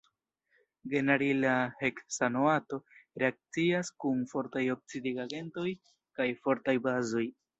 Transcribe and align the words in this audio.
Geranila 0.93 1.51
heksanoato 1.81 2.79
reakcias 3.23 3.93
kun 4.05 4.25
fortaj 4.33 4.65
oksidigagentoj 4.79 5.69
kaj 6.21 6.29
fortaj 6.47 6.79
bazoj. 6.89 7.25